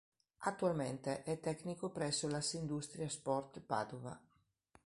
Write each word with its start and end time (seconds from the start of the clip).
Attualmente 0.47 1.21
è 1.21 1.39
tecnico 1.39 1.91
presso 1.91 2.27
l'Assindustria 2.27 3.07
Sport 3.07 3.59
Padova. 3.59 4.19